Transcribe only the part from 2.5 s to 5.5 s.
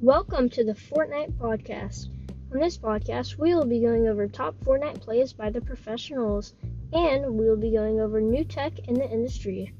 On this podcast, we will be going over top Fortnite plays by